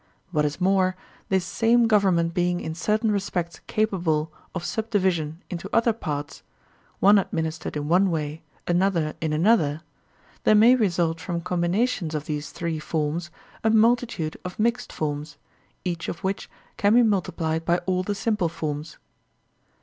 [0.31, 0.95] What is more,
[1.29, 6.41] this same government being in certain respects capable of subdivision into other parts,
[6.99, 9.83] one ad ministered in one way, another in another,
[10.43, 13.29] there may result from combinations of these three forms
[13.63, 15.37] a multi tude of mixed forms,
[15.85, 18.97] each of which can be multiplied by all the simple forms.